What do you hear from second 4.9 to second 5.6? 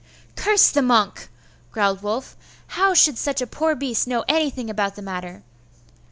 the matter?